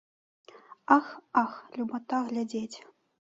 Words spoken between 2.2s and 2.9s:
глядзець!